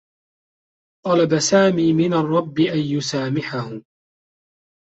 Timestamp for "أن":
2.59-2.79